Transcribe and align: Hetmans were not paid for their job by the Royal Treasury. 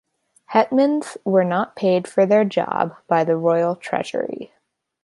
Hetmans 0.51 1.15
were 1.25 1.43
not 1.43 1.75
paid 1.75 2.07
for 2.07 2.25
their 2.25 2.43
job 2.43 2.95
by 3.07 3.23
the 3.23 3.37
Royal 3.37 3.75
Treasury. 3.75 4.51